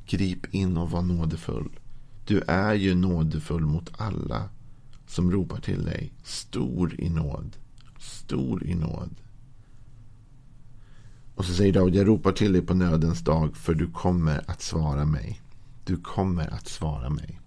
Grip 0.06 0.54
in 0.54 0.76
och 0.76 0.90
var 0.90 1.02
nådefull. 1.02 1.78
Du 2.26 2.40
är 2.46 2.74
ju 2.74 2.94
nådefull 2.94 3.66
mot 3.66 4.00
alla 4.00 4.48
som 5.06 5.32
ropar 5.32 5.60
till 5.60 5.84
dig. 5.84 6.12
Stor 6.24 7.00
i 7.00 7.08
nåd. 7.08 7.56
Stor 7.98 8.64
i 8.64 8.74
nåd. 8.74 9.14
Och 11.36 11.44
så 11.44 11.54
säger 11.54 11.72
David, 11.72 11.94
jag 11.94 12.08
ropar 12.08 12.32
till 12.32 12.52
dig 12.52 12.62
på 12.62 12.74
nödens 12.74 13.20
dag 13.20 13.56
för 13.56 13.74
du 13.74 13.86
kommer 13.86 14.50
att 14.50 14.62
svara 14.62 15.04
mig. 15.04 15.40
Du 15.84 15.96
kommer 15.96 16.54
att 16.54 16.68
svara 16.68 17.10
mig. 17.10 17.40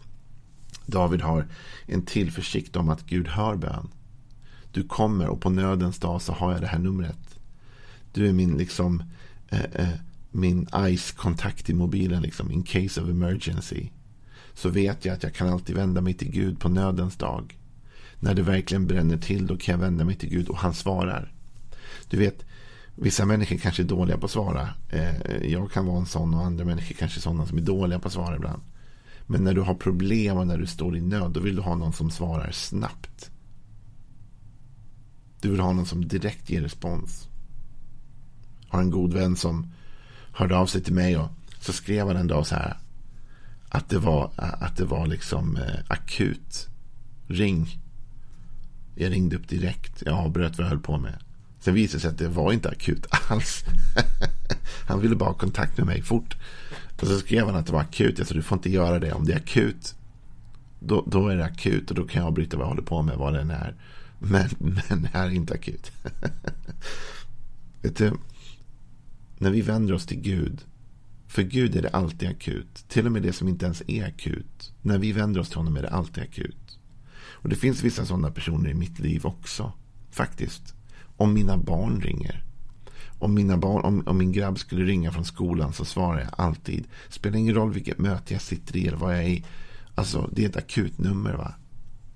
David 0.85 1.21
har 1.21 1.47
en 1.85 2.01
tillförsikt 2.05 2.75
om 2.75 2.89
att 2.89 3.05
Gud 3.05 3.27
hör 3.27 3.55
bön. 3.55 3.87
Du 4.71 4.83
kommer 4.83 5.27
och 5.27 5.41
på 5.41 5.49
nödens 5.49 5.99
dag 5.99 6.21
så 6.21 6.33
har 6.33 6.51
jag 6.51 6.61
det 6.61 6.67
här 6.67 6.79
numret. 6.79 7.39
Du 8.13 8.29
är 8.29 8.33
min 8.33 8.57
liksom 8.57 9.03
eh, 9.49 9.65
eh, 9.73 9.89
min 10.31 10.67
ICE-kontakt 10.75 11.69
i 11.69 11.73
mobilen 11.73 12.21
liksom 12.21 12.51
in 12.51 12.63
case 12.63 13.01
of 13.01 13.09
emergency. 13.09 13.89
Så 14.53 14.69
vet 14.69 15.05
jag 15.05 15.13
att 15.13 15.23
jag 15.23 15.33
kan 15.33 15.49
alltid 15.49 15.75
vända 15.75 16.01
mig 16.01 16.13
till 16.13 16.31
Gud 16.31 16.59
på 16.59 16.69
nödens 16.69 17.15
dag. 17.15 17.57
När 18.19 18.33
det 18.33 18.41
verkligen 18.41 18.87
bränner 18.87 19.17
till 19.17 19.47
då 19.47 19.57
kan 19.57 19.73
jag 19.73 19.79
vända 19.79 20.05
mig 20.05 20.15
till 20.15 20.29
Gud 20.29 20.49
och 20.49 20.57
han 20.57 20.73
svarar. 20.73 21.31
Du 22.09 22.17
vet, 22.17 22.45
vissa 23.01 23.25
människor 23.25 23.57
kanske 23.57 23.83
är 23.83 23.87
dåliga 23.87 24.17
på 24.17 24.25
att 24.25 24.31
svara. 24.31 24.69
Eh, 24.89 25.43
jag 25.43 25.71
kan 25.71 25.85
vara 25.85 25.97
en 25.99 26.05
sån 26.05 26.33
och 26.33 26.45
andra 26.45 26.65
människor 26.65 26.95
kanske 26.95 27.19
är 27.19 27.21
sådana 27.21 27.45
som 27.45 27.57
är 27.57 27.61
dåliga 27.61 27.99
på 27.99 28.07
att 28.07 28.13
svara 28.13 28.35
ibland. 28.35 28.61
Men 29.25 29.43
när 29.43 29.53
du 29.53 29.61
har 29.61 29.75
problem 29.75 30.37
och 30.37 30.47
när 30.47 30.57
du 30.57 30.67
står 30.67 30.97
i 30.97 31.01
nöd, 31.01 31.31
då 31.31 31.39
vill 31.39 31.55
du 31.55 31.61
ha 31.61 31.75
någon 31.75 31.93
som 31.93 32.11
svarar 32.11 32.51
snabbt. 32.51 33.31
Du 35.41 35.49
vill 35.49 35.59
ha 35.59 35.73
någon 35.73 35.85
som 35.85 36.07
direkt 36.07 36.49
ger 36.49 36.61
respons. 36.61 37.29
Jag 38.61 38.77
har 38.77 38.81
en 38.81 38.89
god 38.89 39.13
vän 39.13 39.35
som 39.35 39.73
hörde 40.33 40.57
av 40.57 40.65
sig 40.65 40.83
till 40.83 40.93
mig 40.93 41.17
och 41.17 41.29
så 41.59 41.73
skrev 41.73 42.07
han 42.07 42.17
en 42.17 42.27
dag 42.27 42.47
så 42.47 42.55
här. 42.55 42.77
Att 43.69 43.89
det 43.89 43.99
var, 43.99 44.31
att 44.35 44.77
det 44.77 44.85
var 44.85 45.07
liksom 45.07 45.57
eh, 45.57 45.79
akut. 45.87 46.67
Ring. 47.27 47.79
Jag 48.95 49.11
ringde 49.11 49.35
upp 49.35 49.47
direkt. 49.47 50.03
Jag 50.05 50.15
avbröt 50.15 50.57
vad 50.57 50.65
jag 50.65 50.69
höll 50.69 50.79
på 50.79 50.97
med. 50.97 51.17
Sen 51.59 51.73
visade 51.73 51.97
det 51.97 52.01
sig 52.01 52.09
att 52.09 52.17
det 52.17 52.27
var 52.27 52.53
inte 52.53 52.69
akut 52.69 53.05
alls. 53.29 53.63
han 54.87 55.01
ville 55.01 55.15
bara 55.15 55.29
ha 55.29 55.33
kontakt 55.33 55.77
med 55.77 55.87
mig 55.87 56.01
fort. 56.01 56.37
Och 57.01 57.07
så 57.07 57.19
skrev 57.19 57.45
han 57.45 57.55
att 57.55 57.65
det 57.65 57.73
var 57.73 57.81
akut. 57.81 58.17
Jag 58.17 58.27
sa 58.27 58.33
du 58.33 58.41
får 58.41 58.57
inte 58.57 58.69
göra 58.69 58.99
det. 58.99 59.13
Om 59.13 59.25
det 59.25 59.33
är 59.33 59.37
akut. 59.37 59.95
Då, 60.79 61.03
då 61.07 61.27
är 61.27 61.35
det 61.35 61.45
akut 61.45 61.89
och 61.89 61.95
då 61.95 62.07
kan 62.07 62.21
jag 62.21 62.27
avbryta 62.27 62.57
vad 62.57 62.63
jag 62.63 62.69
håller 62.69 62.81
på 62.81 63.01
med. 63.01 63.17
Vad 63.17 63.33
det 63.33 63.41
än 63.41 63.51
är. 63.51 63.75
Men, 64.19 64.49
men 64.89 65.01
det 65.01 65.09
här 65.13 65.25
är 65.25 65.31
inte 65.31 65.53
akut. 65.53 65.91
Vet 67.81 67.97
du. 67.97 68.13
När 69.37 69.51
vi 69.51 69.61
vänder 69.61 69.93
oss 69.93 70.05
till 70.05 70.21
Gud. 70.21 70.61
För 71.27 71.41
Gud 71.41 71.75
är 71.75 71.81
det 71.81 71.89
alltid 71.89 72.29
akut. 72.29 72.85
Till 72.87 73.05
och 73.05 73.11
med 73.11 73.21
det 73.21 73.33
som 73.33 73.47
inte 73.47 73.65
ens 73.65 73.83
är 73.87 74.07
akut. 74.07 74.73
När 74.81 74.97
vi 74.97 75.11
vänder 75.11 75.41
oss 75.41 75.49
till 75.49 75.57
honom 75.57 75.77
är 75.77 75.81
det 75.81 75.89
alltid 75.89 76.23
akut. 76.23 76.79
Och 77.41 77.49
det 77.49 77.55
finns 77.55 77.83
vissa 77.83 78.05
sådana 78.05 78.31
personer 78.31 78.69
i 78.69 78.73
mitt 78.73 78.99
liv 78.99 79.25
också. 79.25 79.73
Faktiskt. 80.11 80.75
Om 81.19 81.33
mina 81.33 81.57
barn 81.57 82.01
ringer. 82.01 82.43
Om, 83.19 83.33
mina 83.33 83.57
barn, 83.57 83.85
om, 83.85 84.03
om, 84.07 84.17
min 84.17 84.31
grabb 84.31 84.59
skulle 84.59 84.85
ringa 84.85 85.11
från 85.11 85.25
skolan 85.25 85.73
så 85.73 85.85
svarar 85.85 86.19
jag 86.19 86.29
alltid. 86.37 86.87
Spelar 87.09 87.37
ingen 87.37 87.55
roll 87.55 87.73
vilket 87.73 87.97
möte 87.97 88.33
jag 88.33 88.41
sitter 88.41 88.77
i 88.77 88.87
eller 88.87 88.97
vad 88.97 89.15
jag 89.17 89.23
är 89.23 89.27
i. 89.27 89.45
Alltså, 89.95 90.29
det 90.33 90.45
är 90.45 90.49
ett 90.49 90.57
akutnummer. 90.57 91.33
va. 91.33 91.53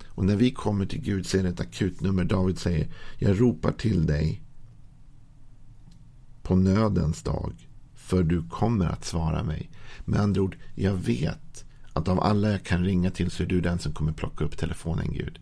Och 0.06 0.24
när 0.24 0.36
vi 0.36 0.50
kommer 0.50 0.86
till 0.86 1.00
Gud 1.00 1.26
så 1.26 1.38
är 1.38 1.42
det 1.42 1.48
ett 1.48 1.60
akutnummer. 1.60 2.24
David 2.24 2.58
säger, 2.58 2.88
jag 3.18 3.40
ropar 3.40 3.72
till 3.72 4.06
dig 4.06 4.42
på 6.42 6.56
nödens 6.56 7.22
dag. 7.22 7.68
För 7.94 8.22
du 8.22 8.42
kommer 8.48 8.86
att 8.86 9.04
svara 9.04 9.42
mig. 9.42 9.70
Med 10.04 10.20
andra 10.20 10.42
ord, 10.42 10.56
jag 10.74 10.94
vet 10.94 11.64
att 11.92 12.08
av 12.08 12.20
alla 12.20 12.50
jag 12.50 12.64
kan 12.64 12.84
ringa 12.84 13.10
till 13.10 13.30
så 13.30 13.42
är 13.42 13.46
du 13.46 13.60
den 13.60 13.78
som 13.78 13.92
kommer 13.92 14.12
plocka 14.12 14.44
upp 14.44 14.58
telefonen 14.58 15.12
Gud. 15.12 15.38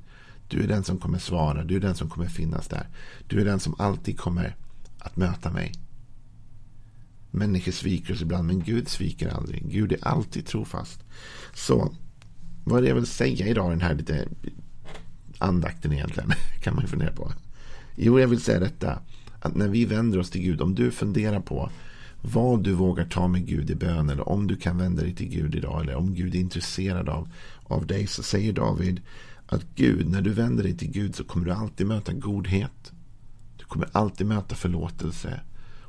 Du 0.48 0.62
är 0.62 0.68
den 0.68 0.84
som 0.84 0.98
kommer 0.98 1.18
svara, 1.18 1.64
du 1.64 1.76
är 1.76 1.80
den 1.80 1.94
som 1.94 2.10
kommer 2.10 2.26
finnas 2.26 2.68
där. 2.68 2.88
Du 3.26 3.40
är 3.40 3.44
den 3.44 3.60
som 3.60 3.74
alltid 3.78 4.18
kommer 4.18 4.56
att 4.98 5.16
möta 5.16 5.50
mig. 5.50 5.72
Människor 7.30 7.72
sviker 7.72 8.14
oss 8.14 8.22
ibland, 8.22 8.46
men 8.46 8.62
Gud 8.62 8.88
sviker 8.88 9.28
aldrig. 9.28 9.70
Gud 9.70 9.92
är 9.92 10.08
alltid 10.08 10.46
trofast. 10.46 11.00
Så 11.54 11.94
vad 12.64 12.78
är 12.78 12.82
det 12.82 12.88
jag 12.88 12.94
vill 12.94 13.06
säga 13.06 13.46
idag 13.46 13.66
i 13.66 13.70
den 13.70 13.80
här 13.80 13.94
lite 13.94 14.28
andakten 15.38 15.92
egentligen? 15.92 16.32
Kan 16.62 16.74
man 16.74 16.84
ju 16.84 16.88
fundera 16.88 17.12
på. 17.12 17.32
Jo, 17.96 18.20
jag 18.20 18.28
vill 18.28 18.40
säga 18.40 18.60
detta. 18.60 18.98
Att 19.40 19.54
när 19.54 19.68
vi 19.68 19.84
vänder 19.84 20.18
oss 20.18 20.30
till 20.30 20.42
Gud, 20.42 20.60
om 20.60 20.74
du 20.74 20.90
funderar 20.90 21.40
på 21.40 21.70
vad 22.22 22.62
du 22.64 22.72
vågar 22.72 23.04
ta 23.04 23.28
med 23.28 23.46
Gud 23.46 23.70
i 23.70 23.74
bön 23.74 24.10
eller 24.10 24.28
om 24.28 24.46
du 24.46 24.56
kan 24.56 24.78
vända 24.78 25.02
dig 25.02 25.14
till 25.14 25.28
Gud 25.28 25.54
idag 25.54 25.82
eller 25.82 25.94
om 25.94 26.14
Gud 26.14 26.34
är 26.34 26.38
intresserad 26.38 27.08
av, 27.08 27.28
av 27.64 27.86
dig 27.86 28.06
så 28.06 28.22
säger 28.22 28.52
David 28.52 29.00
att 29.54 29.66
Gud, 29.74 30.10
när 30.10 30.22
du 30.22 30.30
vänder 30.30 30.62
dig 30.62 30.76
till 30.76 30.90
Gud 30.90 31.14
så 31.14 31.24
kommer 31.24 31.46
du 31.46 31.52
alltid 31.52 31.86
möta 31.86 32.12
godhet. 32.12 32.92
Du 33.56 33.64
kommer 33.64 33.88
alltid 33.92 34.26
möta 34.26 34.54
förlåtelse. 34.54 35.40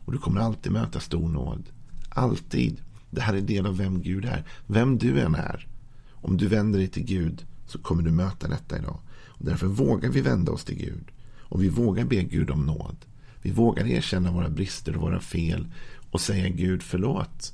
Och 0.05 0.11
du 0.11 0.17
kommer 0.17 0.41
alltid 0.41 0.71
möta 0.71 0.99
stor 0.99 1.29
nåd. 1.29 1.69
Alltid. 2.09 2.81
Det 3.09 3.21
här 3.21 3.33
är 3.33 3.41
del 3.41 3.65
av 3.65 3.77
vem 3.77 4.01
Gud 4.01 4.25
är. 4.25 4.43
Vem 4.67 4.97
du 4.97 5.19
än 5.19 5.35
är. 5.35 5.67
Om 6.11 6.37
du 6.37 6.47
vänder 6.47 6.79
dig 6.79 6.87
till 6.87 7.05
Gud 7.05 7.45
så 7.67 7.79
kommer 7.79 8.03
du 8.03 8.11
möta 8.11 8.47
detta 8.47 8.77
idag. 8.77 8.99
Och 9.27 9.45
därför 9.45 9.67
vågar 9.67 10.09
vi 10.09 10.21
vända 10.21 10.51
oss 10.51 10.63
till 10.63 10.77
Gud. 10.77 11.11
Och 11.39 11.63
vi 11.63 11.69
vågar 11.69 12.05
be 12.05 12.23
Gud 12.23 12.49
om 12.49 12.65
nåd. 12.65 12.95
Vi 13.41 13.51
vågar 13.51 13.87
erkänna 13.87 14.31
våra 14.31 14.49
brister 14.49 14.95
och 14.95 15.01
våra 15.01 15.19
fel. 15.19 15.67
Och 16.11 16.21
säga 16.21 16.49
Gud 16.49 16.83
förlåt. 16.83 17.53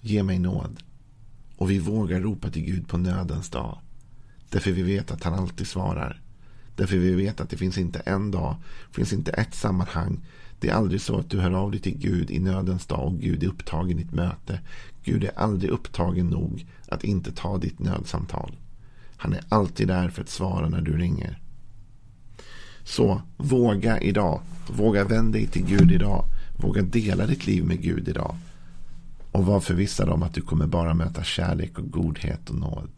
Ge 0.00 0.22
mig 0.22 0.38
nåd. 0.38 0.82
Och 1.56 1.70
vi 1.70 1.78
vågar 1.78 2.20
ropa 2.20 2.50
till 2.50 2.62
Gud 2.62 2.88
på 2.88 2.98
nödens 2.98 3.50
dag. 3.50 3.78
Därför 4.50 4.70
vi 4.70 4.82
vet 4.82 5.10
att 5.10 5.24
han 5.24 5.34
alltid 5.34 5.66
svarar. 5.66 6.20
Därför 6.76 6.96
vi 6.96 7.14
vet 7.14 7.40
att 7.40 7.50
det 7.50 7.56
finns 7.56 7.78
inte 7.78 7.98
en 7.98 8.30
dag, 8.30 8.56
det 8.88 8.94
finns 8.94 9.12
inte 9.12 9.30
ett 9.30 9.54
sammanhang. 9.54 10.20
Det 10.60 10.68
är 10.68 10.74
aldrig 10.74 11.00
så 11.00 11.18
att 11.18 11.30
du 11.30 11.40
hör 11.40 11.50
av 11.50 11.70
dig 11.70 11.80
till 11.80 11.98
Gud 11.98 12.30
i 12.30 12.38
nödens 12.38 12.86
dag 12.86 13.06
och 13.06 13.20
Gud 13.20 13.42
är 13.42 13.46
upptagen 13.46 13.98
i 13.98 14.02
ett 14.02 14.12
möte. 14.12 14.60
Gud 15.04 15.24
är 15.24 15.38
aldrig 15.38 15.70
upptagen 15.70 16.26
nog 16.26 16.66
att 16.88 17.04
inte 17.04 17.32
ta 17.32 17.58
ditt 17.58 17.78
nödsamtal. 17.78 18.56
Han 19.16 19.32
är 19.32 19.40
alltid 19.48 19.88
där 19.88 20.08
för 20.08 20.22
att 20.22 20.28
svara 20.28 20.68
när 20.68 20.80
du 20.80 20.98
ringer. 20.98 21.38
Så 22.84 23.22
våga 23.36 24.00
idag. 24.00 24.40
Våga 24.70 25.04
vända 25.04 25.38
dig 25.38 25.46
till 25.46 25.66
Gud 25.66 25.92
idag. 25.92 26.24
Våga 26.56 26.82
dela 26.82 27.26
ditt 27.26 27.46
liv 27.46 27.64
med 27.64 27.82
Gud 27.82 28.08
idag. 28.08 28.36
Och 29.32 29.46
var 29.46 29.60
förvissad 29.60 30.08
om 30.08 30.22
att 30.22 30.34
du 30.34 30.40
kommer 30.40 30.66
bara 30.66 30.94
möta 30.94 31.22
kärlek 31.22 31.78
och 31.78 31.90
godhet 31.90 32.50
och 32.50 32.56
nåd. 32.56 32.90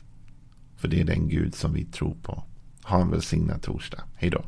För 0.83 0.89
det 0.89 1.01
är 1.01 1.05
den 1.05 1.29
Gud 1.29 1.55
som 1.55 1.73
vi 1.73 1.85
tror 1.85 2.15
på. 2.23 2.43
Ha 2.83 3.01
en 3.01 3.11
välsignad 3.11 3.63
torsdag. 3.63 4.05
Hej 4.15 4.31
då. 4.31 4.45